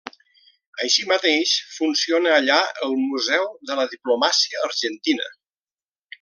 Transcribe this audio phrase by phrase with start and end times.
[0.85, 2.57] Així mateix funciona allà
[2.87, 5.31] el Museu de la Diplomàcia Argentina.